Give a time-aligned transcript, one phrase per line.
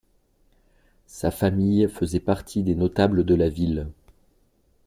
[1.05, 3.87] Sa famille faisait partie des notables de la ville.